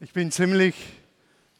[0.00, 0.76] Ich bin ziemlich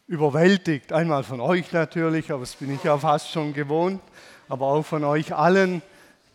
[0.07, 4.01] überwältigt, einmal von euch natürlich, aber das bin ich ja fast schon gewohnt,
[4.49, 5.83] aber auch von euch allen,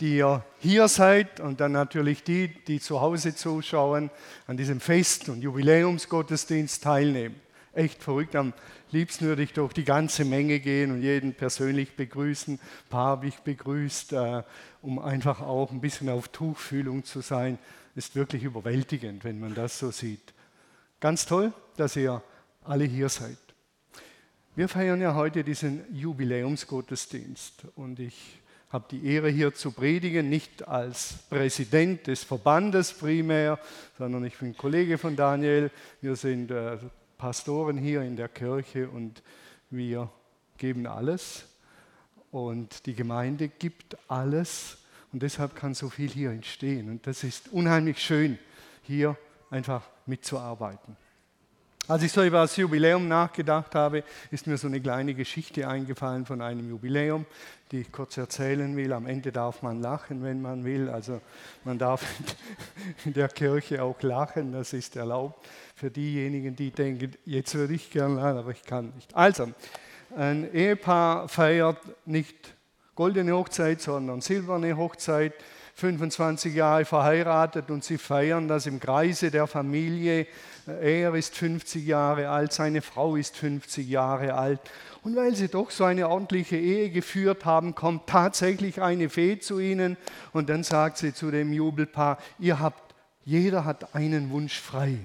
[0.01, 4.11] die ihr hier seid und dann natürlich die, die zu Hause zuschauen,
[4.47, 7.39] an diesem Fest- und Jubiläumsgottesdienst teilnehmen.
[7.71, 8.51] Echt verrückt, am
[8.91, 12.55] liebsten würde ich durch die ganze Menge gehen und jeden persönlich begrüßen.
[12.55, 14.43] Ein paar habe ich begrüßt, äh,
[14.81, 17.57] um einfach auch ein bisschen auf Tuchfühlung zu sein.
[17.95, 20.33] Ist wirklich überwältigend, wenn man das so sieht.
[21.03, 22.23] Ganz toll, dass ihr
[22.63, 23.35] alle hier seid.
[24.55, 28.39] Wir feiern ja heute diesen Jubiläumsgottesdienst und ich
[28.69, 33.59] habe die Ehre hier zu predigen, nicht als Präsident des Verbandes primär,
[33.97, 35.71] sondern ich bin Kollege von Daniel.
[35.99, 36.77] Wir sind äh,
[37.17, 39.23] Pastoren hier in der Kirche und
[39.71, 40.09] wir
[40.57, 41.43] geben alles
[42.31, 44.77] und die Gemeinde gibt alles
[45.11, 48.39] und deshalb kann so viel hier entstehen und das ist unheimlich schön,
[48.83, 49.17] hier
[49.49, 50.95] einfach mitzuarbeiten.
[51.85, 56.25] Als ich so über das Jubiläum nachgedacht habe, ist mir so eine kleine Geschichte eingefallen
[56.25, 57.25] von einem Jubiläum,
[57.71, 58.93] die ich kurz erzählen will.
[58.93, 60.89] Am Ende darf man lachen, wenn man will.
[60.89, 61.19] Also
[61.65, 62.05] man darf
[63.05, 67.91] in der Kirche auch lachen, das ist erlaubt für diejenigen, die denken, jetzt würde ich
[67.91, 69.13] gerne lachen, aber ich kann nicht.
[69.13, 69.51] Also,
[70.15, 72.55] ein Ehepaar feiert nicht
[72.95, 75.33] goldene Hochzeit, sondern silberne Hochzeit.
[75.75, 80.27] 25 Jahre verheiratet und sie feiern das im Kreise der Familie.
[80.67, 84.59] Er ist 50 Jahre alt, seine Frau ist 50 Jahre alt.
[85.03, 89.59] Und weil sie doch so eine ordentliche Ehe geführt haben, kommt tatsächlich eine Fee zu
[89.59, 89.97] ihnen
[90.31, 92.93] und dann sagt sie zu dem Jubelpaar, ihr habt,
[93.25, 94.99] jeder hat einen Wunsch frei.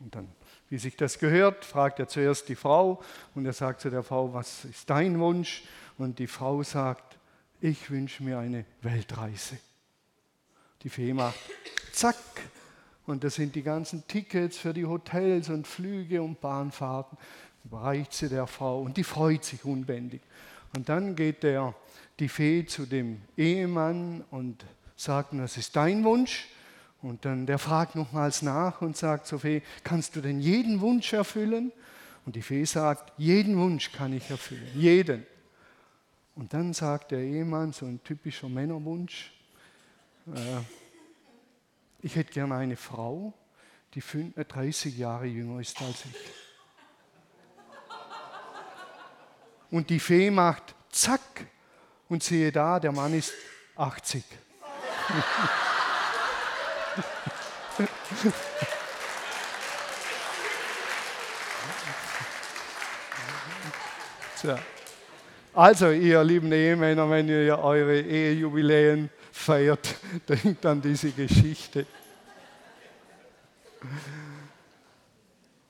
[0.00, 0.28] Und dann,
[0.70, 3.02] wie sich das gehört, fragt er zuerst die Frau
[3.34, 5.64] und er sagt zu der Frau, was ist dein Wunsch?
[5.98, 7.17] Und die Frau sagt,
[7.60, 9.58] ich wünsche mir eine Weltreise.
[10.82, 11.38] Die Fee macht
[11.92, 12.16] zack
[13.06, 17.18] und das sind die ganzen Tickets für die Hotels und Flüge und Bahnfahrten.
[17.64, 20.20] Überreicht sie der Frau und die freut sich unbändig.
[20.76, 21.74] Und dann geht der,
[22.18, 24.64] die Fee zu dem Ehemann und
[24.96, 26.48] sagt, das ist dein Wunsch.
[27.00, 31.12] Und dann der fragt nochmals nach und sagt zur Fee, kannst du denn jeden Wunsch
[31.12, 31.72] erfüllen?
[32.26, 35.26] Und die Fee sagt, jeden Wunsch kann ich erfüllen, jeden.
[36.38, 39.32] Und dann sagt der Ehemann, so ein typischer Männerwunsch,
[40.32, 40.60] äh,
[42.00, 43.34] ich hätte gerne eine Frau,
[43.94, 46.14] die 30 äh, Jahre jünger ist als ich.
[49.72, 51.48] Und die Fee macht zack
[52.08, 53.32] und siehe da, der Mann ist
[53.74, 54.22] 80.
[64.40, 64.56] Tja.
[65.58, 69.96] Also, ihr lieben Ehemänner, wenn ihr eure Ehejubiläen feiert,
[70.28, 71.84] denkt an diese Geschichte.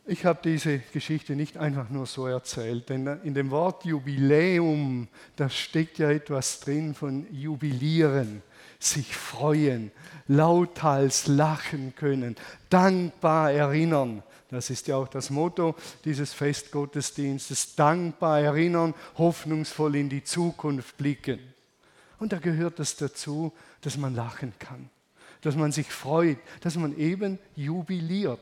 [0.05, 5.49] Ich habe diese Geschichte nicht einfach nur so erzählt, denn in dem Wort Jubiläum, da
[5.49, 8.43] steckt ja etwas drin von jubilieren,
[8.79, 9.91] sich freuen,
[10.27, 12.37] lauthals lachen können,
[12.69, 14.23] dankbar erinnern.
[14.51, 17.75] Das ist ja auch das Motto dieses Festgottesdienstes.
[17.75, 21.39] Dankbar erinnern, hoffnungsvoll in die Zukunft blicken.
[22.19, 24.91] Und da gehört es dazu, dass man lachen kann,
[25.43, 28.41] dass man sich freut, dass man eben jubiliert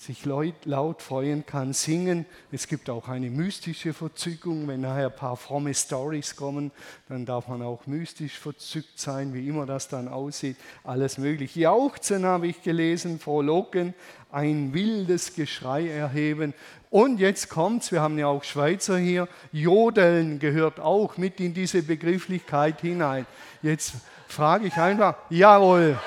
[0.00, 2.24] sich laut freuen kann, singen.
[2.50, 4.66] Es gibt auch eine mystische Verzückung.
[4.66, 6.70] Wenn nachher ein paar fromme Stories kommen,
[7.08, 10.56] dann darf man auch mystisch verzückt sein, wie immer das dann aussieht.
[10.84, 11.54] Alles möglich.
[11.54, 13.92] Jauchzen habe ich gelesen, frohlocken,
[14.32, 16.54] ein wildes Geschrei erheben.
[16.88, 21.82] Und jetzt kommt's, wir haben ja auch Schweizer hier, Jodeln gehört auch mit in diese
[21.82, 23.26] Begrifflichkeit hinein.
[23.62, 23.92] Jetzt
[24.28, 25.98] frage ich einfach, jawohl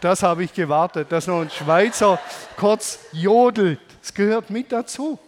[0.00, 2.18] das habe ich gewartet, dass noch ein Schweizer
[2.56, 3.80] kurz jodelt.
[4.02, 5.18] Es gehört mit dazu,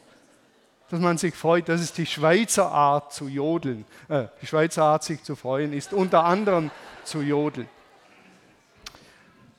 [0.91, 1.69] dass man sich freut.
[1.69, 3.85] Das ist die Schweizer Art zu jodeln.
[4.09, 6.71] Äh, die Schweizer Art, sich zu freuen, ist unter anderem
[7.05, 7.69] zu jodeln.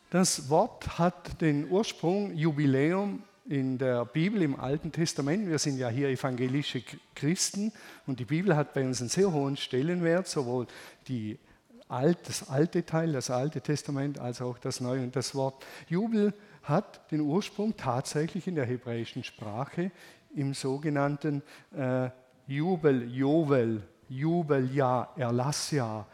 [0.09, 5.50] Das Wort hat den Ursprung Jubiläum in der Bibel im Alten Testament.
[5.50, 6.81] Wir sind ja hier evangelische
[7.15, 7.71] Christen
[8.06, 10.68] und die Bibel hat bei uns einen sehr hohen Stellenwert, sowohl
[11.07, 11.38] die
[11.89, 15.01] alt, das alte Teil, das alte Testament, als auch das neue.
[15.01, 19.92] Und das Wort Jubel hat den Ursprung tatsächlich in der hebräischen Sprache
[20.36, 21.42] im sogenannten
[21.75, 22.10] äh,
[22.48, 26.07] Jubel, Jovel, Jubeljahr, Erlassjahr.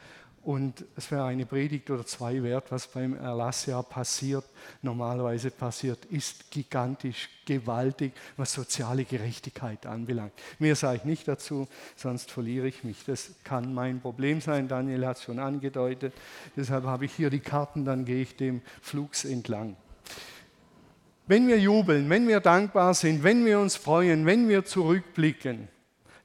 [0.43, 4.43] Und es wäre eine Predigt oder zwei wert, was beim Erlassjahr passiert,
[4.81, 10.33] normalerweise passiert, ist gigantisch, gewaltig, was soziale Gerechtigkeit anbelangt.
[10.59, 13.05] Mehr sage ich nicht dazu, sonst verliere ich mich.
[13.05, 16.13] Das kann mein Problem sein, Daniel hat es schon angedeutet.
[16.57, 19.77] Deshalb habe ich hier die Karten, dann gehe ich dem Flugs entlang.
[21.25, 25.69] Wenn wir jubeln, wenn wir dankbar sind, wenn wir uns freuen, wenn wir zurückblicken,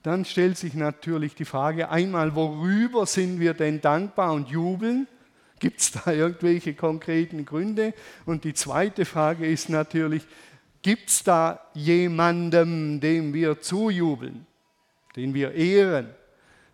[0.02, 5.08] dann stellt sich natürlich die Frage einmal, worüber sind wir denn dankbar und jubeln?
[5.58, 7.94] Gibt es da irgendwelche konkreten Gründe?
[8.24, 10.22] Und die zweite Frage ist natürlich,
[10.82, 14.46] gibt es da jemandem, dem wir zujubeln,
[15.16, 16.10] den wir ehren,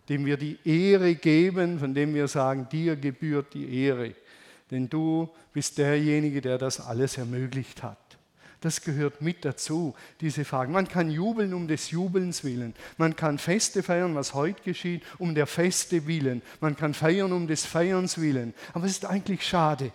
[0.07, 4.13] dem wir die Ehre geben, von dem wir sagen, dir gebührt die Ehre?
[4.69, 8.04] Denn du bist derjenige, der das alles ermöglicht hat.
[8.65, 10.73] Das gehört mit dazu, diese Fragen.
[10.73, 12.73] Man kann jubeln um des Jubelns willen.
[12.97, 16.41] Man kann Feste feiern, was heute geschieht, um der Feste willen.
[16.61, 18.55] Man kann feiern um des Feierns willen.
[18.73, 19.91] Aber es ist eigentlich schade.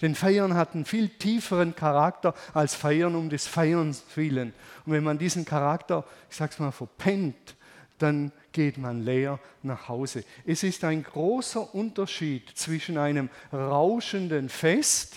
[0.00, 4.54] Denn Feiern hat einen viel tieferen Charakter als Feiern um des Feierns willen.
[4.86, 7.56] Und wenn man diesen Charakter, ich sag's mal, verpennt,
[7.98, 10.24] dann geht man leer nach Hause.
[10.46, 15.16] Es ist ein großer Unterschied zwischen einem rauschenden Fest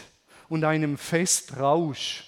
[0.50, 2.27] und einem Festrausch.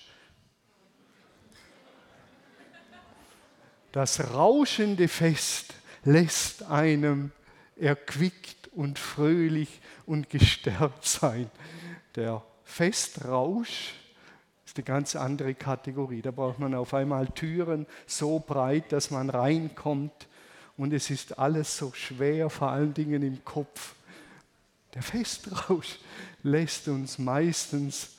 [3.91, 7.31] Das rauschende Fest lässt einem
[7.75, 11.49] erquickt und fröhlich und gestärkt sein.
[12.15, 13.93] Der Festrausch
[14.65, 16.21] ist eine ganz andere Kategorie.
[16.21, 20.27] Da braucht man auf einmal Türen so breit, dass man reinkommt
[20.77, 23.95] und es ist alles so schwer, vor allen Dingen im Kopf.
[24.93, 25.99] Der Festrausch
[26.43, 28.11] lässt uns meistens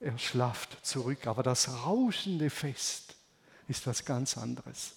[0.00, 3.07] erschlafft zurück, aber das rauschende Fest
[3.68, 4.94] ist was ganz anderes.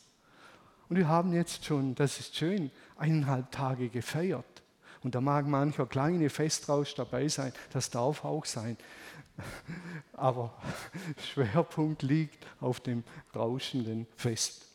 [0.89, 4.45] Und wir haben jetzt schon, das ist schön, eineinhalb Tage gefeiert.
[5.03, 8.77] Und da mag mancher kleine Festrausch dabei sein, das darf auch sein.
[10.13, 10.53] Aber
[11.33, 13.03] Schwerpunkt liegt auf dem
[13.35, 14.65] rauschenden Fest.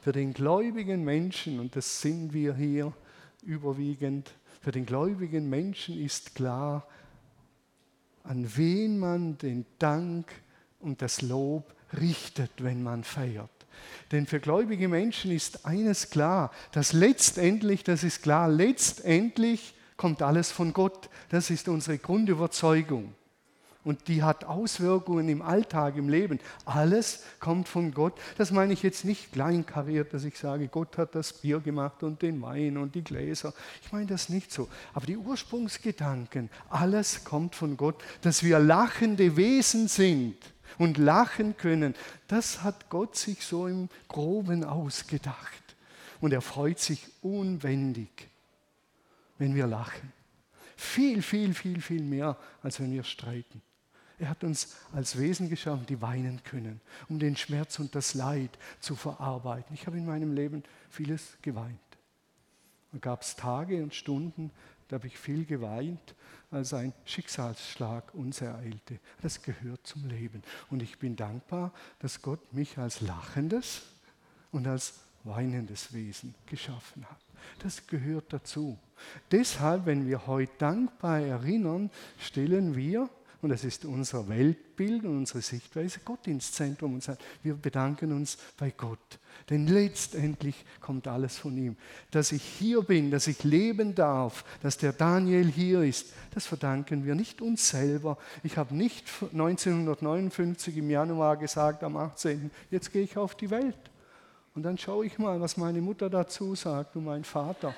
[0.00, 2.92] Für den gläubigen Menschen, und das sind wir hier
[3.42, 6.86] überwiegend, für den gläubigen Menschen ist klar,
[8.24, 10.30] an wen man den Dank
[10.80, 13.50] und das Lob richtet, wenn man feiert.
[14.12, 20.50] Denn für gläubige Menschen ist eines klar, dass letztendlich, das ist klar, letztendlich kommt alles
[20.50, 21.10] von Gott.
[21.28, 23.14] Das ist unsere Grundüberzeugung.
[23.84, 26.40] Und die hat Auswirkungen im Alltag, im Leben.
[26.64, 28.12] Alles kommt von Gott.
[28.36, 32.20] Das meine ich jetzt nicht kleinkariert, dass ich sage, Gott hat das Bier gemacht und
[32.20, 33.54] den Wein und die Gläser.
[33.82, 34.68] Ich meine das nicht so.
[34.92, 38.02] Aber die Ursprungsgedanken, alles kommt von Gott.
[38.20, 40.36] Dass wir lachende Wesen sind,
[40.76, 41.94] und lachen können.
[42.26, 45.62] Das hat Gott sich so im groben ausgedacht.
[46.20, 48.28] Und er freut sich unwendig,
[49.38, 50.12] wenn wir lachen.
[50.76, 53.62] Viel, viel, viel, viel mehr, als wenn wir streiten.
[54.18, 58.58] Er hat uns als Wesen geschaffen, die weinen können, um den Schmerz und das Leid
[58.80, 59.74] zu verarbeiten.
[59.74, 61.78] Ich habe in meinem Leben vieles geweint.
[62.92, 64.50] Da gab es Tage und Stunden,
[64.88, 66.14] da habe ich viel geweint,
[66.50, 68.98] als ein Schicksalsschlag uns ereilte.
[69.22, 70.42] Das gehört zum Leben.
[70.70, 73.82] Und ich bin dankbar, dass Gott mich als lachendes
[74.50, 77.18] und als weinendes Wesen geschaffen hat.
[77.60, 78.78] Das gehört dazu.
[79.30, 83.08] Deshalb, wenn wir heute dankbar erinnern, stellen wir
[83.40, 88.12] und das ist unser Weltbild und unsere Sichtweise, Gott ins Zentrum und sagen, wir bedanken
[88.12, 89.20] uns bei Gott.
[89.50, 91.76] Denn letztendlich kommt alles von ihm.
[92.10, 97.04] Dass ich hier bin, dass ich leben darf, dass der Daniel hier ist, das verdanken
[97.04, 98.18] wir nicht uns selber.
[98.42, 103.78] Ich habe nicht 1959 im Januar gesagt, am 18., jetzt gehe ich auf die Welt.
[104.54, 107.74] Und dann schaue ich mal, was meine Mutter dazu sagt und mein Vater.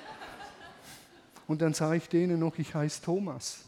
[1.47, 3.65] Und dann sage ich denen noch, ich heiße Thomas.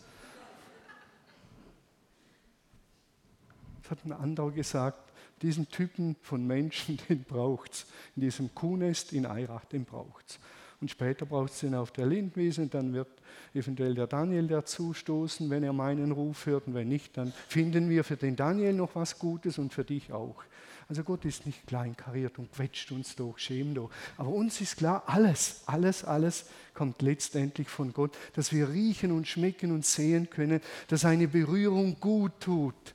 [3.82, 5.03] Das hat ein anderer gesagt,
[5.44, 7.86] diesen Typen von Menschen, den braucht es.
[8.16, 10.40] In diesem Kuhnest in Eirach, den braucht es.
[10.82, 13.08] Und später braucht es den auf der Lindwiese, dann wird
[13.54, 16.68] eventuell der Daniel dazustoßen, wenn er meinen Ruf hört.
[16.68, 20.12] Und wenn nicht, dann finden wir für den Daniel noch was Gutes und für dich
[20.12, 20.44] auch.
[20.90, 23.94] Also Gott ist nicht kleinkariert und quetscht uns durch, schämt durch.
[24.18, 29.26] Aber uns ist klar, alles, alles, alles kommt letztendlich von Gott, dass wir riechen und
[29.26, 30.60] schmecken und sehen können,
[30.90, 32.94] dass eine Berührung gut tut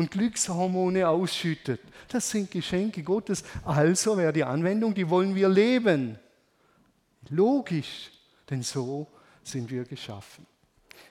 [0.00, 1.82] und Glückshormone ausschüttet.
[2.08, 3.44] Das sind Geschenke Gottes.
[3.64, 6.18] Also wäre die Anwendung, die wollen wir leben.
[7.28, 8.10] Logisch,
[8.48, 9.06] denn so
[9.44, 10.46] sind wir geschaffen.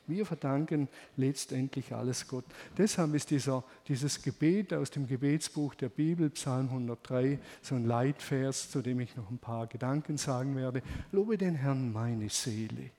[0.07, 2.45] Wir verdanken letztendlich alles Gott.
[2.75, 8.71] Deshalb ist dieser, dieses Gebet aus dem Gebetsbuch der Bibel, Psalm 103, so ein Leitvers,
[8.71, 10.81] zu dem ich noch ein paar Gedanken sagen werde.
[11.11, 12.89] Lobe den Herrn meine Seele.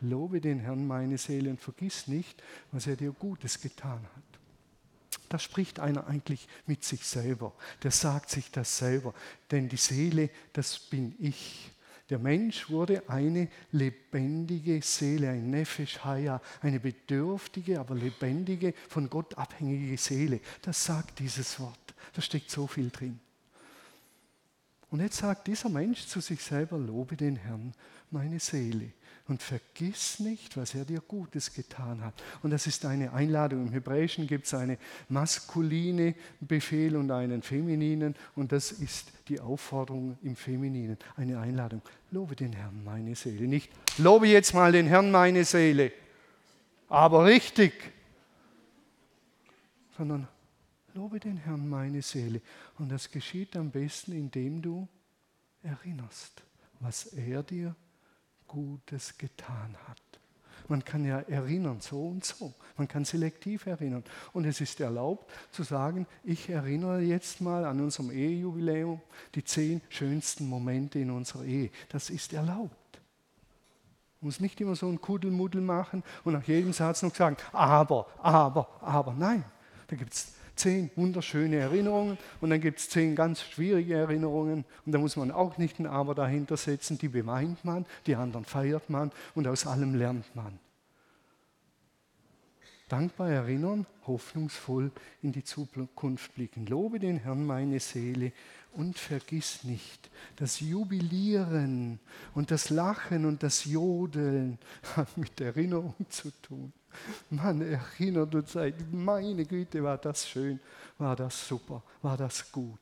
[0.00, 4.39] Lobe den Herrn meine Seele und vergiss nicht, was er dir Gutes getan hat.
[5.30, 7.54] Da spricht einer eigentlich mit sich selber.
[7.84, 9.14] Der sagt sich das selber.
[9.52, 11.70] Denn die Seele, das bin ich.
[12.10, 19.38] Der Mensch wurde eine lebendige Seele, ein Nefesh Haya, eine bedürftige, aber lebendige, von Gott
[19.38, 20.40] abhängige Seele.
[20.62, 21.94] Das sagt dieses Wort.
[22.12, 23.20] Da steckt so viel drin.
[24.90, 27.72] Und jetzt sagt dieser Mensch zu sich selber, lobe den Herrn,
[28.10, 28.92] meine Seele
[29.30, 32.20] und vergiss nicht, was er dir Gutes getan hat.
[32.42, 33.68] Und das ist eine Einladung.
[33.68, 34.76] Im Hebräischen gibt es einen
[35.08, 41.80] maskuline Befehl und einen femininen und das ist die Aufforderung im Femininen, eine Einladung.
[42.10, 43.46] Lobe den Herrn, meine Seele.
[43.46, 45.92] Nicht, lobe jetzt mal den Herrn, meine Seele,
[46.88, 47.72] aber richtig,
[49.96, 50.26] sondern
[50.92, 52.40] lobe den Herrn, meine Seele.
[52.78, 54.88] Und das geschieht am besten, indem du
[55.62, 56.42] erinnerst,
[56.80, 57.76] was er dir
[58.50, 59.98] Gutes getan hat.
[60.66, 62.52] Man kann ja erinnern, so und so.
[62.76, 64.04] Man kann selektiv erinnern.
[64.32, 69.00] Und es ist erlaubt zu sagen, ich erinnere jetzt mal an unserem Ehejubiläum
[69.34, 71.70] die zehn schönsten Momente in unserer Ehe.
[71.90, 73.00] Das ist erlaubt.
[74.20, 78.06] Man muss nicht immer so ein Kuddelmuddel machen und nach jedem Satz noch sagen, aber,
[78.18, 79.14] aber, aber.
[79.14, 79.44] Nein,
[79.86, 84.92] da gibt es zehn wunderschöne Erinnerungen und dann gibt es zehn ganz schwierige Erinnerungen und
[84.92, 88.90] da muss man auch nicht ein Aber dahinter setzen, die beweint man, die anderen feiert
[88.90, 90.58] man und aus allem lernt man.
[92.88, 94.90] Dankbar erinnern, hoffnungsvoll
[95.22, 96.66] in die Zukunft blicken.
[96.66, 98.32] Lobe den Herrn meine Seele
[98.72, 102.00] und vergiss nicht, das Jubilieren
[102.34, 104.58] und das Lachen und das Jodeln
[104.96, 106.72] hat mit Erinnerung zu tun.
[107.30, 110.60] Man erinnert und sagt, meine Güte, war das schön,
[110.98, 112.78] war das super, war das gut.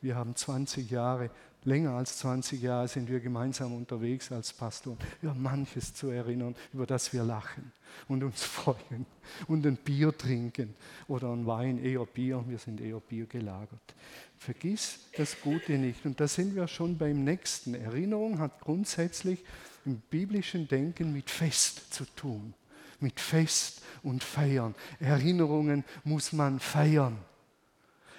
[0.00, 1.30] Wir haben 20 Jahre,
[1.64, 6.86] länger als 20 Jahre sind wir gemeinsam unterwegs als Pastor, über manches zu erinnern, über
[6.86, 7.72] das wir lachen
[8.08, 9.04] und uns freuen
[9.46, 10.74] und ein Bier trinken
[11.06, 13.94] oder ein Wein, eher Bier, wir sind eher Bier gelagert.
[14.38, 16.06] Vergiss das Gute nicht.
[16.06, 17.74] Und da sind wir schon beim nächsten.
[17.74, 19.44] Erinnerung hat grundsätzlich
[19.84, 22.54] im biblischen Denken mit Fest zu tun
[23.00, 24.74] mit Fest und Feiern.
[24.98, 27.18] Erinnerungen muss man feiern.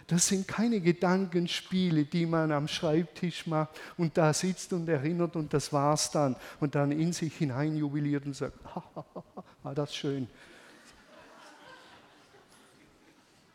[0.08, 5.54] Das sind keine Gedankenspiele, die man am Schreibtisch macht und da sitzt und erinnert und
[5.54, 8.58] das war's dann und dann in sich hinein jubiliert und sagt,
[9.64, 10.28] war das schön.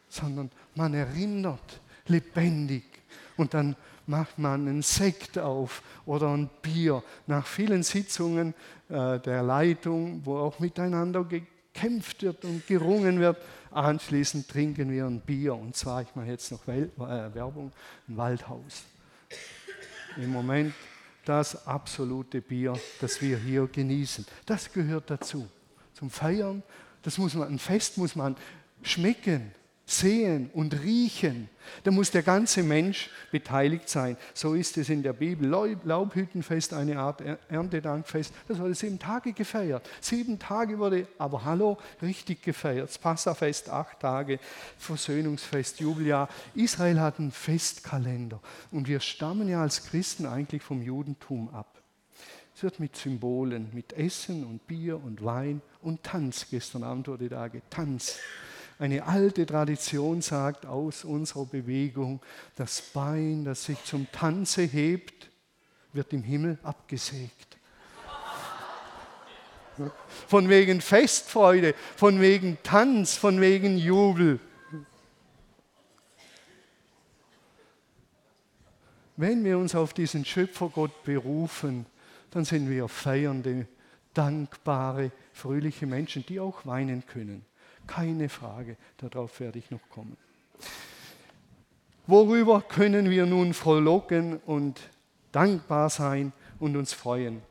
[0.08, 2.84] Sondern man erinnert lebendig
[3.36, 7.02] und dann macht man einen Sekt auf oder ein Bier.
[7.26, 8.54] Nach vielen Sitzungen
[8.88, 13.38] äh, der Leitung, wo auch miteinander gekämpft wird und gerungen wird,
[13.70, 15.54] anschließend trinken wir ein Bier.
[15.54, 16.88] Und zwar, ich mache jetzt noch äh,
[17.34, 17.72] Werbung,
[18.08, 18.84] ein Waldhaus.
[20.16, 20.72] Im Moment
[21.24, 24.24] das absolute Bier, das wir hier genießen.
[24.46, 25.46] Das gehört dazu.
[25.92, 26.62] Zum Feiern,
[27.02, 28.36] das muss man, ein Fest muss man
[28.82, 29.52] schmecken
[29.88, 31.48] sehen und riechen.
[31.84, 34.16] Da muss der ganze Mensch beteiligt sein.
[34.34, 35.48] So ist es in der Bibel.
[35.48, 39.88] Laubhüttenfest, eine Art Erntedankfest, das wurde sieben Tage gefeiert.
[40.00, 42.88] Sieben Tage wurde, aber hallo, richtig gefeiert.
[42.88, 44.40] Das Passafest, acht Tage,
[44.76, 46.28] Versöhnungsfest, Jubeljahr.
[46.54, 48.40] Israel hat einen Festkalender.
[48.72, 51.80] Und wir stammen ja als Christen eigentlich vom Judentum ab.
[52.56, 56.46] Es wird mit Symbolen, mit Essen und Bier und Wein und Tanz.
[56.50, 58.18] Gestern Abend wurde da getanzt.
[58.78, 62.20] Eine alte Tradition sagt aus unserer Bewegung,
[62.56, 65.30] das Bein, das sich zum Tanze hebt,
[65.94, 67.56] wird im Himmel abgesägt.
[70.28, 74.40] Von wegen Festfreude, von wegen Tanz, von wegen Jubel.
[79.16, 81.86] Wenn wir uns auf diesen Schöpfergott berufen,
[82.30, 83.66] dann sind wir feiernde,
[84.12, 87.44] dankbare, fröhliche Menschen, die auch weinen können.
[87.86, 90.16] Keine Frage, darauf werde ich noch kommen.
[92.06, 94.80] Worüber können wir nun frohlocken und
[95.32, 97.42] dankbar sein und uns freuen?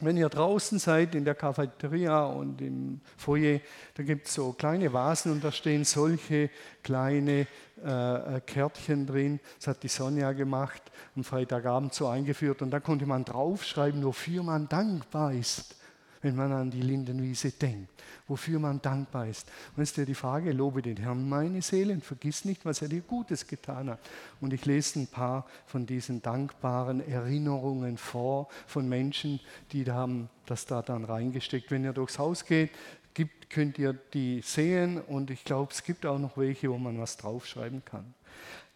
[0.00, 3.58] Wenn ihr draußen seid in der Cafeteria und im Foyer,
[3.94, 6.50] da gibt es so kleine Vasen und da stehen solche
[6.84, 7.48] kleine
[7.84, 9.40] äh, äh, Kärtchen drin.
[9.56, 10.82] Das hat die Sonja gemacht
[11.16, 15.77] am Freitagabend so eingeführt und da konnte man draufschreiben, wofür man dankbar ist
[16.22, 17.90] wenn man an die Lindenwiese denkt,
[18.26, 19.48] wofür man dankbar ist.
[19.76, 22.82] Und jetzt ist ja die Frage, lobe den Herrn meine Seele und vergiss nicht, was
[22.82, 24.00] er dir Gutes getan hat.
[24.40, 29.40] Und ich lese ein paar von diesen dankbaren Erinnerungen vor von Menschen,
[29.72, 31.70] die haben das da dann reingesteckt.
[31.70, 32.70] Wenn ihr durchs Haus geht,
[33.14, 37.00] gibt, könnt ihr die sehen und ich glaube, es gibt auch noch welche, wo man
[37.00, 38.14] was draufschreiben kann.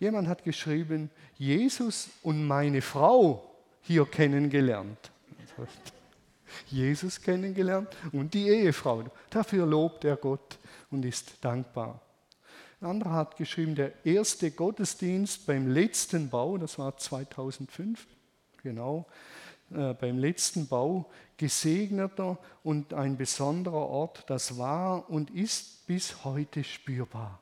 [0.01, 5.13] Jemand hat geschrieben, Jesus und meine Frau hier kennengelernt.
[6.67, 9.05] Jesus kennengelernt und die Ehefrau.
[9.31, 10.59] Dafür lobt er Gott
[10.91, 12.01] und ist dankbar.
[12.81, 18.07] Ein anderer hat geschrieben, der erste Gottesdienst beim letzten Bau, das war 2005,
[18.63, 19.07] genau,
[19.71, 26.65] äh, beim letzten Bau, gesegneter und ein besonderer Ort, das war und ist bis heute
[26.65, 27.41] spürbar.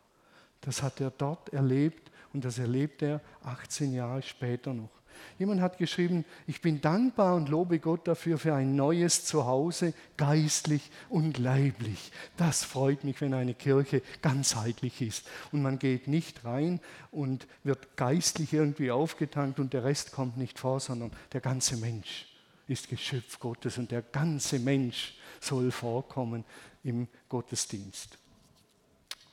[0.61, 5.00] Das hat er dort erlebt und das erlebt er 18 Jahre später noch.
[5.39, 10.91] Jemand hat geschrieben, ich bin dankbar und lobe Gott dafür für ein neues Zuhause, geistlich
[11.09, 12.13] und leiblich.
[12.37, 15.27] Das freut mich, wenn eine Kirche ganzheitlich ist.
[15.53, 20.59] Und man geht nicht rein und wird geistlich irgendwie aufgetankt und der Rest kommt nicht
[20.59, 22.27] vor, sondern der ganze Mensch
[22.69, 26.45] ist Geschöpf Gottes und der ganze Mensch soll vorkommen
[26.85, 28.17] im Gottesdienst.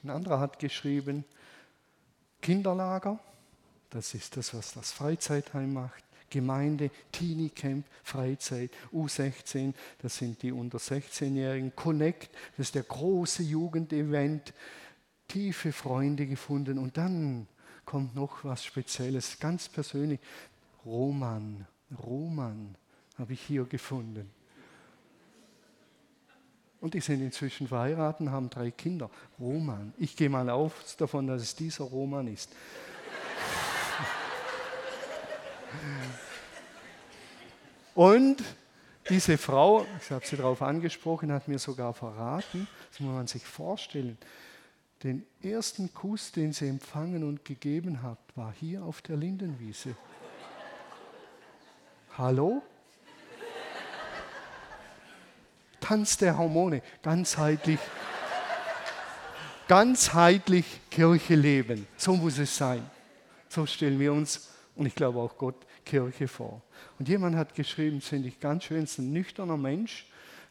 [0.04, 1.24] Ein anderer hat geschrieben,
[2.42, 3.20] Kinderlager,
[3.90, 6.04] das ist das, was das Freizeitheim macht.
[6.30, 11.74] Gemeinde, Teenie Camp, Freizeit, U16, das sind die unter 16-Jährigen.
[11.74, 14.54] Connect, das ist der große Jugendevent.
[15.28, 16.78] Tiefe Freunde gefunden.
[16.78, 17.48] Und dann
[17.86, 20.20] kommt noch was Spezielles, ganz persönlich.
[20.86, 21.66] Roman,
[22.06, 22.76] Roman
[23.18, 24.30] habe ich hier gefunden.
[26.80, 29.10] Und die sind inzwischen verheiratet, haben drei Kinder.
[29.40, 29.94] Roman.
[29.98, 32.52] Ich gehe mal auf davon, dass es dieser Roman ist.
[37.96, 38.44] Und
[39.10, 43.46] diese Frau, ich habe sie darauf angesprochen, hat mir sogar verraten, das muss man sich
[43.46, 44.18] vorstellen,
[45.04, 49.96] den ersten Kuss, den sie empfangen und gegeben hat, war hier auf der Lindenwiese.
[52.18, 52.64] Hallo?
[55.80, 57.80] Tanz der Hormone, ganzheitlich,
[59.68, 61.88] ganzheitlich Kirche leben.
[61.96, 62.90] So muss es sein.
[63.48, 66.62] So stellen wir uns und ich glaube auch Gott Kirche vor.
[67.00, 70.06] Und jemand hat geschrieben, das finde ich ganz schön, ist ein nüchterner Mensch,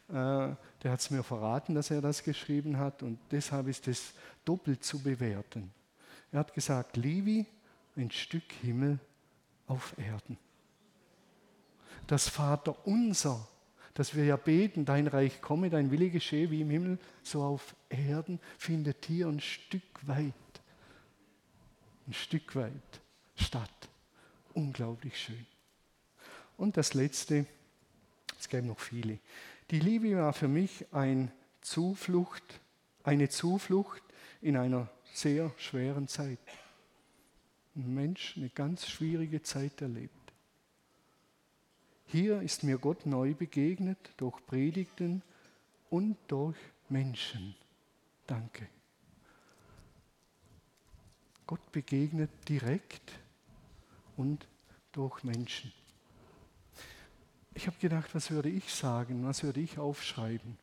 [0.08, 4.12] äh, der hat es mir verraten, dass er das geschrieben hat und deshalb ist es
[4.44, 5.72] doppelt zu bewerten.
[6.32, 7.46] Er hat gesagt, Livi,
[7.96, 8.98] ein Stück Himmel
[9.68, 10.36] auf Erden.
[12.08, 13.48] Das Vater unser,
[13.94, 17.74] dass wir ja beten, dein Reich komme, dein Wille geschehe wie im Himmel, so auf
[17.88, 20.34] Erden, findet hier ein Stück weit,
[22.06, 22.72] ein Stück weit
[23.36, 23.88] statt
[24.56, 25.46] unglaublich schön.
[26.56, 27.46] Und das Letzte,
[28.38, 29.18] es gäbe noch viele.
[29.70, 32.60] Die Liebe war für mich ein Zuflucht,
[33.04, 34.02] eine Zuflucht
[34.40, 36.38] in einer sehr schweren Zeit.
[37.74, 40.14] Ein Mensch eine ganz schwierige Zeit erlebt.
[42.06, 45.22] Hier ist mir Gott neu begegnet durch Predigten
[45.90, 46.56] und durch
[46.88, 47.54] Menschen.
[48.26, 48.68] Danke.
[51.46, 53.12] Gott begegnet direkt
[54.16, 54.46] und
[54.92, 55.72] durch Menschen.
[57.54, 60.58] Ich habe gedacht, was würde ich sagen, was würde ich aufschreiben?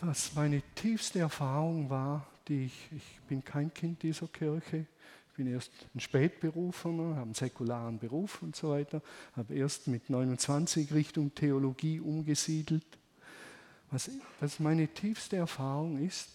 [0.00, 4.86] Was meine tiefste Erfahrung war, die ich, ich bin kein Kind dieser Kirche,
[5.30, 9.00] ich bin erst ein Spätberufener, habe einen säkularen Beruf und so weiter,
[9.34, 12.86] habe erst mit 29 Richtung Theologie umgesiedelt.
[13.90, 16.28] Was, was meine tiefste Erfahrung ist,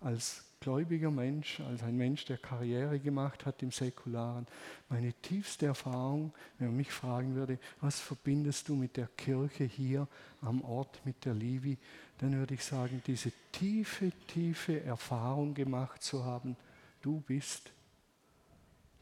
[0.00, 4.46] als gläubiger Mensch, als ein Mensch, der Karriere gemacht hat im Säkularen,
[4.90, 10.06] meine tiefste Erfahrung, wenn man mich fragen würde, was verbindest du mit der Kirche hier
[10.42, 11.78] am Ort mit der Livi,
[12.18, 16.56] dann würde ich sagen, diese tiefe, tiefe Erfahrung gemacht zu haben,
[17.00, 17.72] du bist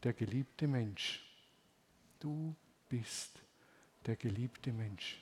[0.03, 1.25] der geliebte Mensch.
[2.19, 2.55] Du
[2.87, 3.31] bist
[4.05, 5.21] der geliebte Mensch.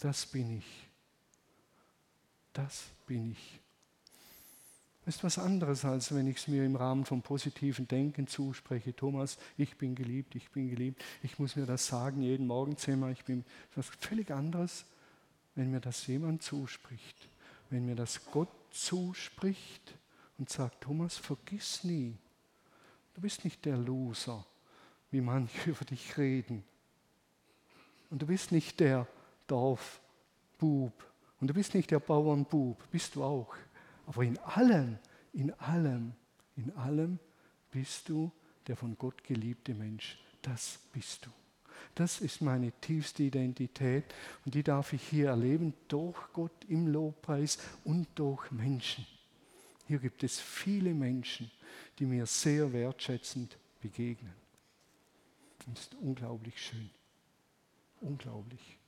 [0.00, 0.88] Das bin ich.
[2.52, 3.63] Das bin ich.
[5.06, 8.96] Ist was anderes, als wenn ich es mir im Rahmen von positiven Denken zuspreche.
[8.96, 11.04] Thomas, ich bin geliebt, ich bin geliebt.
[11.22, 13.12] Ich muss mir das sagen jeden Morgen zehnmal.
[13.12, 14.86] Ich bin was völlig anderes,
[15.54, 17.28] wenn mir das jemand zuspricht.
[17.68, 19.94] Wenn mir das Gott zuspricht
[20.38, 22.16] und sagt, Thomas, vergiss nie,
[23.14, 24.46] du bist nicht der Loser,
[25.10, 26.64] wie manche über dich reden.
[28.08, 29.06] Und du bist nicht der
[29.48, 30.92] Dorfbub.
[31.40, 33.54] Und du bist nicht der Bauernbub, bist du auch.
[34.06, 34.98] Aber in allem,
[35.32, 36.12] in allem,
[36.56, 37.18] in allem
[37.70, 38.30] bist du
[38.66, 40.18] der von Gott geliebte Mensch.
[40.42, 41.30] Das bist du.
[41.94, 44.04] Das ist meine tiefste Identität
[44.44, 49.06] und die darf ich hier erleben durch Gott im Lobpreis und durch Menschen.
[49.86, 51.50] Hier gibt es viele Menschen,
[51.98, 54.32] die mir sehr wertschätzend begegnen.
[55.66, 56.90] Das ist unglaublich schön.
[58.00, 58.78] Unglaublich.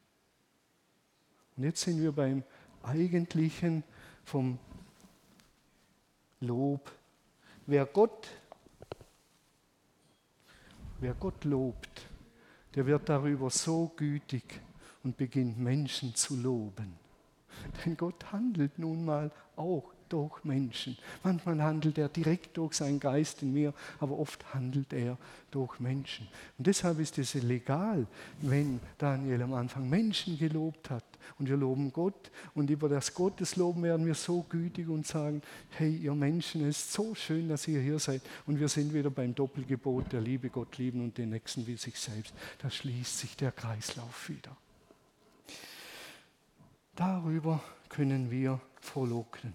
[1.56, 2.42] Und jetzt sind wir beim
[2.82, 3.82] eigentlichen
[4.24, 4.58] vom
[6.40, 6.90] Lob.
[7.66, 8.28] Wer Gott,
[11.00, 12.06] wer Gott lobt,
[12.74, 14.60] der wird darüber so gütig
[15.02, 16.94] und beginnt Menschen zu loben.
[17.84, 20.96] Denn Gott handelt nun mal auch durch Menschen.
[21.24, 25.16] Manchmal handelt er direkt durch seinen Geist in mir, aber oft handelt er
[25.50, 26.28] durch Menschen.
[26.58, 28.06] Und deshalb ist es legal,
[28.42, 31.04] wenn Daniel am Anfang Menschen gelobt hat.
[31.38, 32.30] Und wir loben Gott.
[32.54, 36.92] Und über das Gottesloben werden wir so gütig und sagen, hey, ihr Menschen, es ist
[36.92, 38.22] so schön, dass ihr hier seid.
[38.46, 41.98] Und wir sind wieder beim Doppelgebot der Liebe, Gott lieben und den Nächsten wie sich
[41.98, 42.34] selbst.
[42.58, 44.56] Da schließt sich der Kreislauf wieder.
[46.94, 49.52] Darüber können wir frohlocken.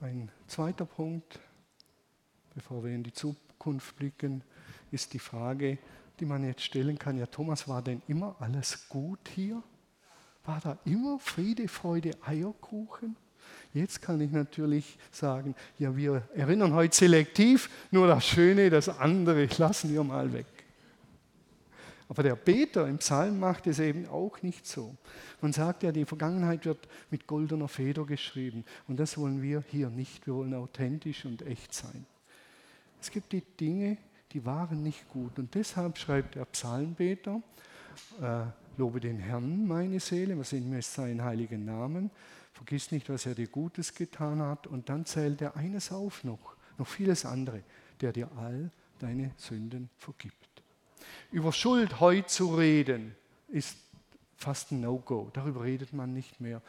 [0.00, 1.40] Ein zweiter Punkt,
[2.54, 4.42] bevor wir in die Zukunft blicken,
[4.90, 5.78] ist die Frage,
[6.20, 9.62] die man jetzt stellen kann, ja Thomas, war denn immer alles gut hier?
[10.44, 13.16] War da immer Friede, Freude, Eierkuchen?
[13.72, 19.46] Jetzt kann ich natürlich sagen, ja, wir erinnern heute selektiv, nur das Schöne, das andere
[19.58, 20.46] lassen wir mal weg.
[22.08, 24.94] Aber der Beter im Psalm macht es eben auch nicht so.
[25.40, 28.64] Man sagt ja, die Vergangenheit wird mit goldener Feder geschrieben.
[28.86, 30.26] Und das wollen wir hier nicht.
[30.26, 32.06] Wir wollen authentisch und echt sein.
[33.00, 33.96] Es gibt die Dinge,
[34.34, 35.38] die waren nicht gut.
[35.38, 37.40] Und deshalb schreibt der Psalmbeter,
[38.20, 38.44] äh,
[38.76, 42.10] lobe den Herrn, meine Seele, was in mir ist sein heiligen Namen.
[42.52, 44.66] Vergiss nicht, was er dir Gutes getan hat.
[44.66, 47.62] Und dann zählt er eines auf noch, noch vieles andere,
[48.00, 50.34] der dir all deine Sünden vergibt.
[51.30, 53.14] Über Schuld heute zu reden,
[53.48, 53.76] ist
[54.36, 55.30] fast ein No-Go.
[55.32, 56.60] Darüber redet man nicht mehr.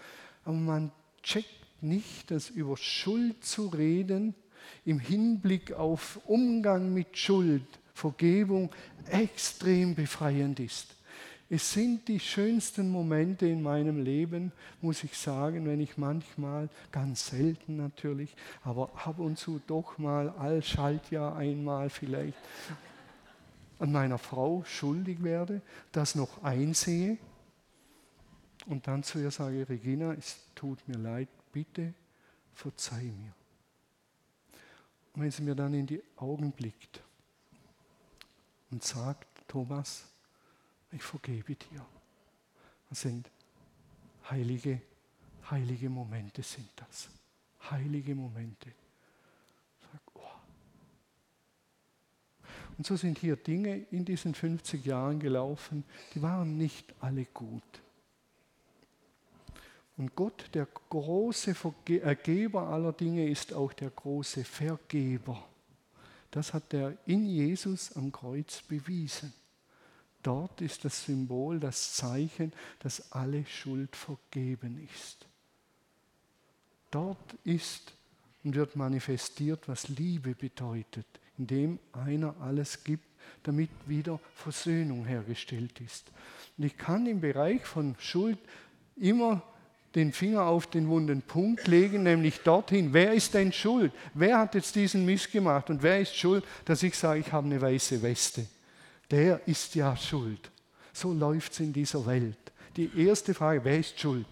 [0.43, 0.91] Aber man
[1.23, 1.49] checkt
[1.81, 4.35] nicht, dass über Schuld zu reden
[4.85, 8.71] im Hinblick auf Umgang mit Schuld, Vergebung
[9.09, 10.95] extrem befreiend ist.
[11.47, 14.51] Es sind die schönsten Momente in meinem Leben,
[14.81, 20.29] muss ich sagen, wenn ich manchmal, ganz selten natürlich, aber ab und zu doch mal,
[20.29, 22.37] all Schaltjahr einmal vielleicht,
[23.77, 27.17] an meiner Frau schuldig werde, das noch einsehe
[28.65, 31.93] und dann zu ihr sage, Regina, es tut mir leid, bitte
[32.53, 33.33] verzeih mir.
[35.15, 37.01] Und wenn sie mir dann in die Augen blickt
[38.69, 40.05] und sagt, Thomas,
[40.91, 41.85] ich vergebe dir.
[42.89, 43.29] Das sind
[44.29, 44.81] heilige,
[45.49, 47.09] heilige Momente sind das.
[47.69, 48.71] Heilige Momente.
[52.77, 57.63] Und so sind hier Dinge in diesen 50 Jahren gelaufen, die waren nicht alle gut.
[59.97, 61.55] Und Gott, der große
[62.01, 65.47] Ergeber aller Dinge, ist auch der große Vergeber.
[66.31, 69.33] Das hat er in Jesus am Kreuz bewiesen.
[70.21, 75.27] Dort ist das Symbol, das Zeichen, dass alle Schuld vergeben ist.
[76.91, 77.93] Dort ist
[78.43, 83.05] und wird manifestiert, was Liebe bedeutet indem einer alles gibt,
[83.43, 86.11] damit wieder Versöhnung hergestellt ist.
[86.57, 88.37] Und ich kann im Bereich von Schuld
[88.95, 89.43] immer
[89.95, 93.93] den Finger auf den wunden Punkt legen, nämlich dorthin, wer ist denn schuld?
[94.13, 97.45] Wer hat jetzt diesen Mist gemacht und wer ist schuld, dass ich sage, ich habe
[97.45, 98.45] eine weiße Weste?
[99.09, 100.51] Der ist ja schuld.
[100.91, 102.37] So läuft es in dieser Welt.
[102.75, 104.27] Die erste Frage, wer ist schuld?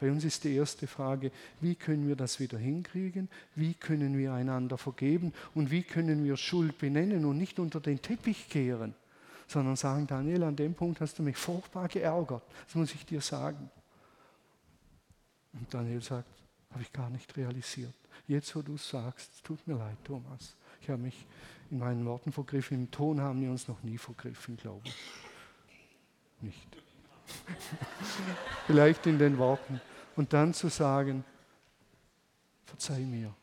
[0.00, 1.30] Bei uns ist die erste Frage,
[1.60, 3.28] wie können wir das wieder hinkriegen?
[3.54, 5.34] Wie können wir einander vergeben?
[5.54, 8.94] Und wie können wir Schuld benennen und nicht unter den Teppich kehren,
[9.46, 12.42] sondern sagen, Daniel, an dem Punkt hast du mich furchtbar geärgert.
[12.66, 13.70] Das muss ich dir sagen.
[15.52, 16.28] Und Daniel sagt,
[16.70, 17.94] habe ich gar nicht realisiert.
[18.26, 20.56] Jetzt, wo du es sagst, tut mir leid, Thomas.
[20.80, 21.26] Ich habe mich
[21.70, 22.78] in meinen Worten vergriffen.
[22.78, 24.96] Im Ton haben wir uns noch nie vergriffen, glaube ich.
[26.40, 26.76] Nicht.
[28.66, 29.80] Vielleicht in den Worten
[30.16, 31.24] und dann zu sagen,
[32.64, 33.34] verzeih mir.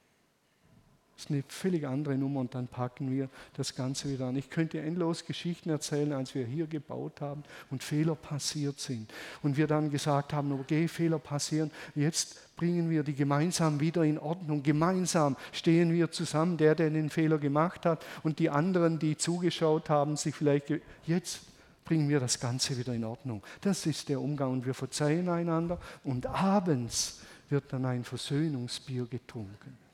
[1.17, 4.36] Das ist eine völlig andere Nummer und dann packen wir das Ganze wieder an.
[4.36, 9.12] Ich könnte endlos Geschichten erzählen, als wir hier gebaut haben und Fehler passiert sind.
[9.41, 14.19] Und wir dann gesagt haben, okay, Fehler passieren, jetzt bringen wir die gemeinsam wieder in
[14.19, 14.62] Ordnung.
[14.62, 19.89] Gemeinsam stehen wir zusammen, der, der den Fehler gemacht hat und die anderen, die zugeschaut
[19.89, 20.71] haben, sich vielleicht,
[21.08, 21.41] jetzt
[21.84, 23.41] bringen wir das Ganze wieder in Ordnung.
[23.62, 29.87] Das ist der Umgang und wir verzeihen einander und abends wird dann ein Versöhnungsbier getrunken.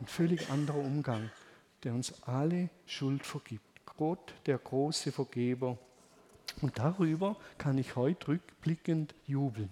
[0.00, 1.30] Ein völlig anderer Umgang,
[1.82, 3.62] der uns alle Schuld vergibt.
[3.96, 5.78] Gott, der große Vergeber.
[6.60, 9.70] Und darüber kann ich heute rückblickend jubeln.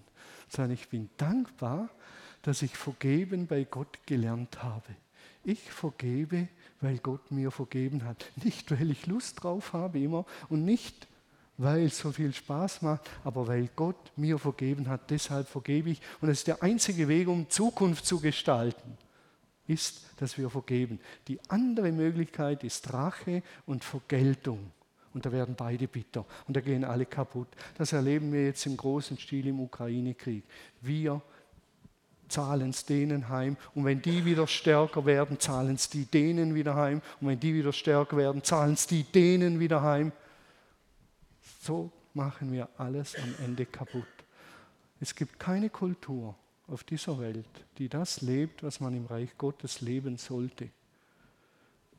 [0.49, 1.89] Sagen, ich bin dankbar,
[2.43, 4.95] dass ich vergeben bei Gott gelernt habe.
[5.45, 6.49] Ich vergebe,
[6.81, 8.31] weil Gott mir vergeben hat.
[8.45, 11.09] Nicht, weil ich Lust drauf habe immer und nicht,
[11.59, 15.11] weil es so viel Spaß macht, aber weil Gott mir vergeben hat.
[15.11, 16.01] Deshalb vergebe ich.
[16.21, 18.97] Und das ist der einzige Weg, um Zukunft zu gestalten,
[19.67, 21.01] ist, dass wir vergeben.
[21.29, 24.73] Die andere Möglichkeit ist Rache und Vergeltung.
[25.15, 27.49] Und da werden beide bitter und da gehen alle kaputt.
[27.77, 30.43] Das erleben wir jetzt im großen Stil im Ukraine-Krieg.
[30.81, 31.21] Wir
[32.29, 33.59] zahlen es denen heim.
[33.75, 37.03] Und wenn die wieder stärker werden, zahlen es die denen wieder heim.
[37.21, 40.13] Und wenn die wieder stärker werden, zahlen es die denen wieder heim.
[41.61, 44.07] So machen wir alles am Ende kaputt.
[44.99, 46.35] Es gibt keine Kultur
[46.69, 47.47] auf dieser Welt,
[47.79, 50.71] die das lebt, was man im Reich Gottes leben sollte.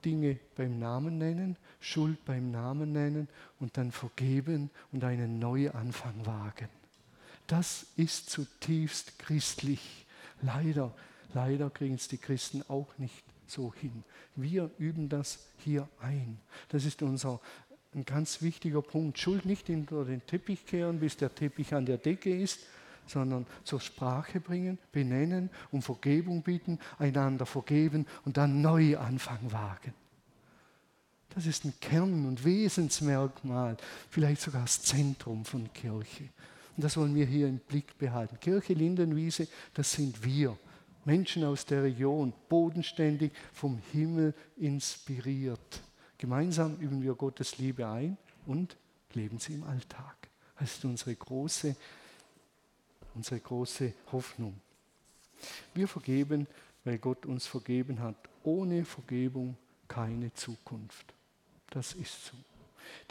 [0.04, 3.28] Dinge beim Namen nennen, Schuld beim Namen nennen
[3.60, 6.70] und dann vergeben und einen Neuanfang wagen.
[7.48, 10.06] Das ist zutiefst christlich.
[10.42, 10.94] Leider,
[11.34, 14.04] leider kriegen es die Christen auch nicht so hin.
[14.36, 16.40] Wir üben das hier ein.
[16.70, 17.40] Das ist unser
[17.94, 19.20] ein ganz wichtiger Punkt.
[19.20, 22.62] Schuld nicht hinter den Teppich kehren, bis der Teppich an der Decke ist,
[23.08, 29.94] sondern zur Sprache bringen, benennen, um Vergebung bitten, einander vergeben und dann neu Anfang wagen.
[31.34, 33.78] Das ist ein Kern- und Wesensmerkmal,
[34.10, 36.30] vielleicht sogar das Zentrum von Kirche.
[36.76, 38.40] Und das wollen wir hier im Blick behalten.
[38.40, 40.58] Kirche Lindenwiese, das sind wir.
[41.06, 45.82] Menschen aus der Region, bodenständig, vom Himmel inspiriert.
[46.18, 48.78] Gemeinsam üben wir Gottes Liebe ein und
[49.14, 50.16] leben sie im Alltag.
[50.58, 51.76] Das ist unsere große
[53.16, 54.60] unsere große Hoffnung.
[55.74, 56.48] Wir vergeben,
[56.84, 58.16] weil Gott uns vergeben hat.
[58.44, 61.14] Ohne Vergebung keine Zukunft.
[61.70, 62.34] Das ist so.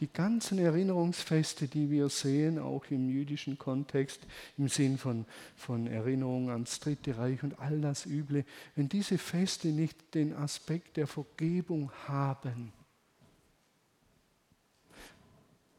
[0.00, 4.20] Die ganzen Erinnerungsfeste, die wir sehen, auch im jüdischen Kontext,
[4.58, 5.24] im Sinn von,
[5.56, 8.44] von Erinnerung ans Dritte Reich und all das Üble,
[8.76, 12.72] wenn diese Feste nicht den Aspekt der Vergebung haben,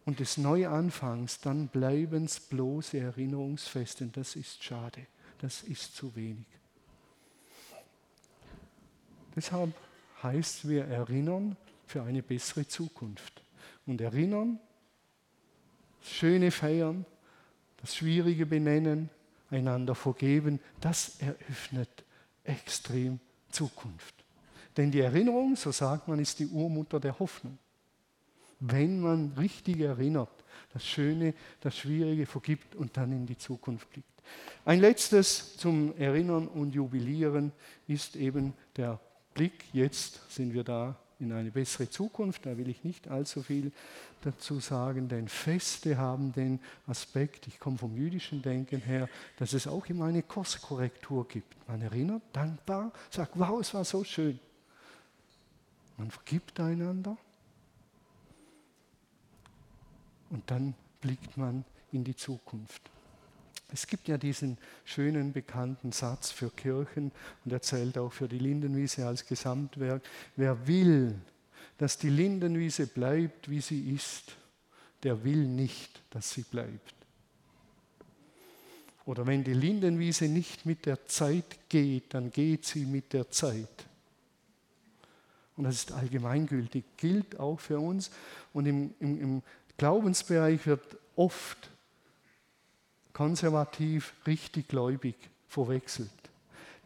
[0.06, 4.04] und des Neuanfangs, dann bleiben es bloße Erinnerungsfeste.
[4.06, 5.08] Und das ist schade.
[5.40, 6.46] Das ist zu wenig.
[9.36, 9.74] Deshalb
[10.22, 13.42] heißt, wir erinnern für eine bessere Zukunft.
[13.86, 14.60] Und erinnern,
[16.02, 17.06] das Schöne feiern,
[17.78, 19.10] das Schwierige benennen,
[19.50, 22.04] einander vergeben, das eröffnet
[22.44, 24.16] extrem Zukunft.
[24.76, 27.58] Denn die Erinnerung, so sagt man, ist die Urmutter der Hoffnung
[28.66, 30.32] wenn man richtig erinnert,
[30.72, 34.08] das Schöne, das Schwierige vergibt und dann in die Zukunft blickt.
[34.64, 37.52] Ein letztes zum Erinnern und Jubilieren
[37.88, 39.00] ist eben der
[39.34, 39.66] Blick.
[39.74, 42.46] Jetzt sind wir da in eine bessere Zukunft.
[42.46, 43.74] Da will ich nicht allzu viel
[44.22, 49.68] dazu sagen, denn Feste haben den Aspekt, ich komme vom jüdischen Denken her, dass es
[49.68, 51.54] auch immer eine Kurskorrektur gibt.
[51.68, 54.40] Man erinnert, dankbar, sagt, wow, es war so schön.
[55.98, 57.18] Man vergibt einander
[60.34, 62.82] und dann blickt man in die Zukunft.
[63.72, 67.12] Es gibt ja diesen schönen bekannten Satz für Kirchen
[67.46, 70.02] und er zählt auch für die Lindenwiese als Gesamtwerk.
[70.36, 71.16] Wer will,
[71.78, 74.36] dass die Lindenwiese bleibt, wie sie ist,
[75.04, 76.96] der will nicht, dass sie bleibt.
[79.06, 83.86] Oder wenn die Lindenwiese nicht mit der Zeit geht, dann geht sie mit der Zeit.
[85.56, 88.10] Und das ist allgemeingültig, gilt auch für uns.
[88.54, 89.42] Und im, im, im
[89.78, 91.70] Glaubensbereich wird oft
[93.12, 95.16] konservativ, richtig gläubig
[95.48, 96.10] verwechselt.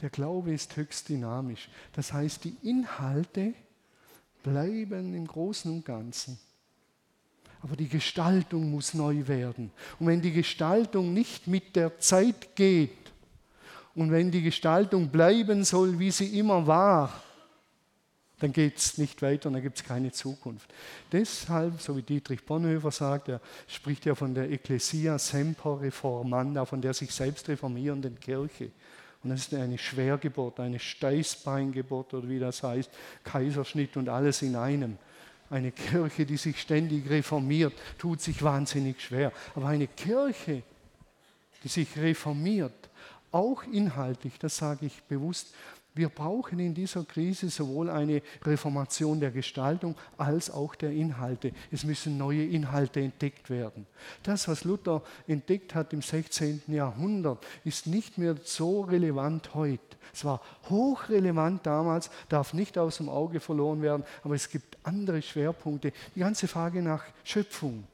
[0.02, 1.70] Der Glaube ist höchst dynamisch.
[1.94, 3.54] Das heißt, die Inhalte
[4.44, 6.40] bleiben im Großen und Ganzen.
[7.62, 9.72] Aber die Gestaltung muss neu werden.
[10.00, 12.92] Und wenn die Gestaltung nicht mit der Zeit geht
[13.96, 17.24] und wenn die Gestaltung bleiben soll, wie sie immer war,
[18.40, 20.72] dann geht es nicht weiter und dann gibt es keine Zukunft.
[21.12, 26.82] Deshalb, so wie Dietrich Bonhoeffer sagt, er spricht ja von der Ecclesia semper reformanda, von
[26.82, 28.72] der sich selbst reformierenden Kirche.
[29.24, 32.92] Und das ist eine Schwergeburt, eine Steißbeingeburt oder wie das heißt,
[33.24, 34.98] Kaiserschnitt und alles in einem.
[35.50, 39.32] Eine Kirche, die sich ständig reformiert, tut sich wahnsinnig schwer.
[39.56, 40.62] Aber eine Kirche,
[41.64, 42.74] die sich reformiert,
[43.32, 45.54] auch inhaltlich, das sage ich bewusst,
[45.98, 51.52] wir brauchen in dieser Krise sowohl eine Reformation der Gestaltung als auch der Inhalte.
[51.72, 53.86] Es müssen neue Inhalte entdeckt werden.
[54.24, 56.62] Das, was Luther entdeckt hat im 16.
[56.68, 59.98] Jahrhundert, ist nicht mehr so relevant heute.
[60.14, 65.22] Es war hochrelevant damals, darf nicht aus dem Auge verloren werden, aber es gibt andere
[65.22, 65.92] Schwerpunkte.
[66.16, 67.86] Die ganze Frage nach Schöpfung,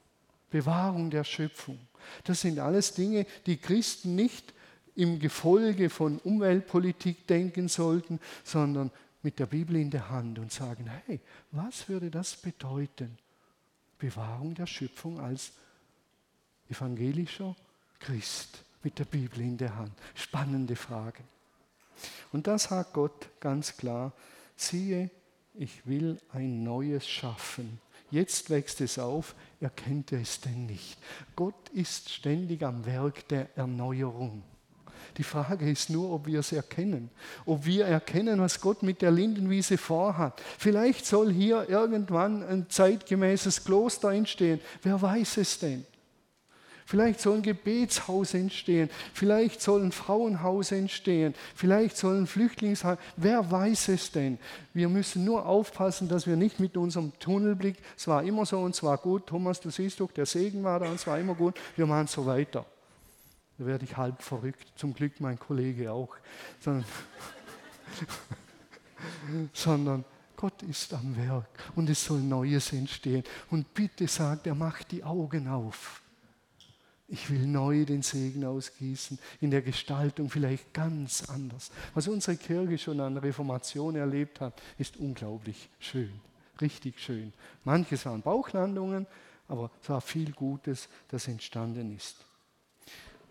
[0.50, 1.80] Bewahrung der Schöpfung.
[2.24, 4.54] Das sind alles Dinge, die Christen nicht
[4.95, 8.91] im Gefolge von Umweltpolitik denken sollten, sondern
[9.23, 11.19] mit der Bibel in der Hand und sagen, hey,
[11.51, 13.17] was würde das bedeuten?
[13.97, 15.53] Bewahrung der Schöpfung als
[16.69, 17.56] evangelischer
[17.99, 19.93] Christ mit der Bibel in der Hand.
[20.13, 21.23] Spannende Frage.
[22.32, 24.12] Und das sagt Gott ganz klar,
[24.56, 25.10] siehe,
[25.53, 27.79] ich will ein neues schaffen.
[28.12, 30.97] jetzt wächst es auf, erkennt er es denn nicht.
[31.36, 34.43] Gott ist ständig am Werk der Erneuerung.
[35.18, 37.10] Die Frage ist nur, ob wir es erkennen.
[37.46, 40.42] Ob wir erkennen, was Gott mit der Lindenwiese vorhat.
[40.58, 44.60] Vielleicht soll hier irgendwann ein zeitgemäßes Kloster entstehen.
[44.82, 45.86] Wer weiß es denn?
[46.86, 48.89] Vielleicht soll ein Gebetshaus entstehen.
[49.13, 51.34] Vielleicht soll ein Frauenhaus entstehen.
[51.56, 52.98] Vielleicht soll ein Flüchtlingsheim.
[53.16, 54.38] Wer weiß es denn?
[54.74, 58.76] Wir müssen nur aufpassen, dass wir nicht mit unserem Tunnelblick, es war immer so und
[58.76, 61.36] es war gut, Thomas, du siehst doch, der Segen war da und es war immer
[61.36, 62.66] gut, wir machen so weiter.
[63.58, 66.16] Da werde ich halb verrückt, zum Glück mein Kollege auch.
[66.60, 66.86] Sondern,
[69.54, 73.24] sondern Gott ist am Werk und es soll Neues entstehen.
[73.50, 76.02] Und bitte sagt er, macht die Augen auf.
[77.08, 81.72] Ich will neu den Segen ausgießen, in der Gestaltung vielleicht ganz anders.
[81.94, 86.12] Was unsere Kirche schon an Reformation erlebt hat, ist unglaublich schön,
[86.60, 87.32] richtig schön.
[87.66, 89.06] Manches waren Bauchlandungen,
[89.48, 92.26] aber es war viel Gutes, das entstanden ist.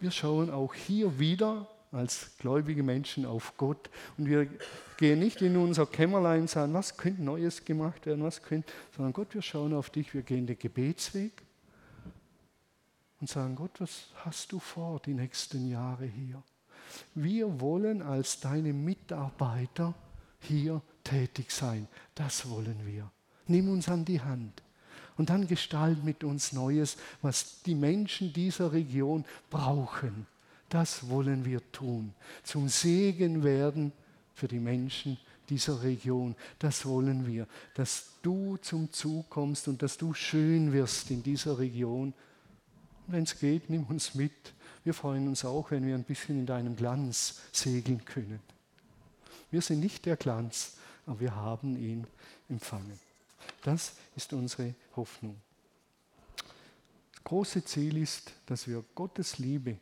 [0.03, 3.89] Wir schauen auch hier wieder als gläubige Menschen auf Gott
[4.19, 4.49] und wir
[4.97, 9.13] gehen nicht in unser Kämmerlein und sagen, was könnte Neues gemacht werden, was könnte, sondern
[9.13, 11.45] Gott, wir schauen auf dich, wir gehen den Gebetsweg
[13.21, 16.43] und sagen, Gott, was hast du vor die nächsten Jahre hier?
[17.15, 19.95] Wir wollen als deine Mitarbeiter
[20.41, 21.87] hier tätig sein.
[22.17, 23.09] Das wollen wir.
[23.47, 24.62] Nimm uns an die Hand.
[25.17, 30.27] Und dann gestalt mit uns Neues, was die Menschen dieser Region brauchen.
[30.69, 32.15] Das wollen wir tun.
[32.43, 33.93] Zum Segen werden
[34.35, 35.19] für die Menschen
[35.51, 36.35] dieser Region.
[36.59, 37.47] Das wollen wir.
[37.75, 42.15] Dass du zum Zug kommst und dass du schön wirst in dieser Region
[43.07, 44.55] wenn es geht, nimm uns mit.
[44.85, 48.41] Wir freuen uns auch, wenn wir ein bisschen in deinem Glanz segeln können.
[49.51, 52.07] Wir sind nicht der Glanz, aber wir haben ihn
[52.49, 52.99] empfangen.
[53.63, 55.41] Das ist unsere Hoffnung.
[57.13, 59.79] Das große Ziel ist, dass wir Gottes Liebe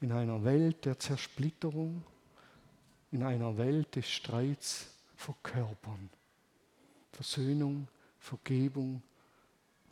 [0.00, 2.02] in einer Welt der Zersplitterung,
[3.12, 4.86] in einer Welt des Streits
[5.16, 6.10] verkörpern.
[7.12, 7.86] Versöhnung,
[8.18, 9.02] Vergebung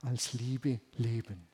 [0.03, 1.47] als Liebe leben.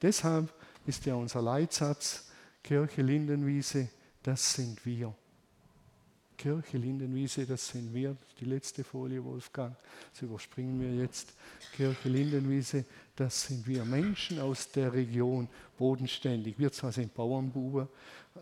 [0.00, 0.54] Deshalb
[0.86, 2.30] ist ja unser Leitsatz
[2.62, 3.90] Kirche Lindenwiese,
[4.22, 5.14] das sind wir.
[6.36, 8.16] Kirche Lindenwiese, das sind wir.
[8.40, 9.76] Die letzte Folie, Wolfgang.
[10.12, 11.34] Das überspringen wir jetzt.
[11.74, 12.84] Kirche Lindenwiese,
[13.16, 13.84] das sind wir.
[13.84, 16.58] Menschen aus der Region, bodenständig.
[16.58, 17.88] Wir zwar sind Bauernbuben,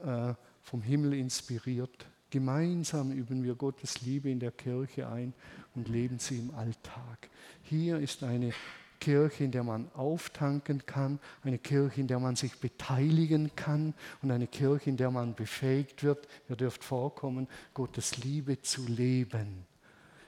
[0.05, 2.07] äh, vom Himmel inspiriert.
[2.31, 5.35] Gemeinsam üben wir Gottes Liebe in der Kirche ein
[5.75, 7.29] und leben sie im Alltag.
[7.63, 8.55] Hier ist eine
[9.03, 14.31] Kirche, in der man auftanken kann, eine Kirche, in der man sich beteiligen kann und
[14.31, 19.67] eine Kirche, in der man befähigt wird, ihr dürft vorkommen, Gottes Liebe zu leben.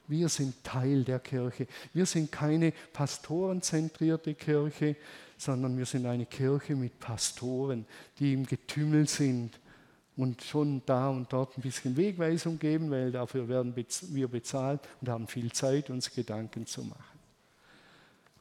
[0.08, 1.68] Wir sind Teil der Kirche.
[1.92, 4.96] Wir sind keine pastorenzentrierte Kirche,
[5.38, 7.86] sondern wir sind eine Kirche mit Pastoren,
[8.18, 9.60] die im Getümmel sind
[10.16, 15.08] und schon da und dort ein bisschen Wegweisung geben, weil dafür werden wir bezahlt und
[15.08, 17.13] haben viel Zeit, uns Gedanken zu machen.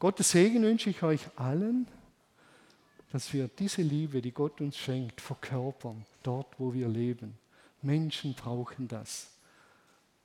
[0.04, 1.88] Gottes Segen wünsche ich euch allen,
[3.10, 7.38] dass wir diese Liebe, die Gott uns schenkt, verkörpern, dort, wo wir leben.
[7.80, 9.30] Menschen brauchen das.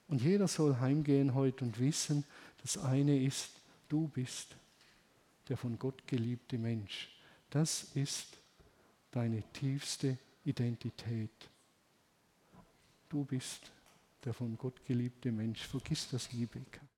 [0.09, 2.25] Und jeder soll heimgehen heute und wissen,
[2.61, 3.51] das eine ist,
[3.87, 4.53] du bist
[5.47, 7.09] der von Gott geliebte Mensch.
[7.49, 8.37] Das ist
[9.11, 11.31] deine tiefste Identität.
[13.07, 13.71] Du bist
[14.25, 15.65] der von Gott geliebte Mensch.
[15.65, 16.81] Vergiss das, Liebeke.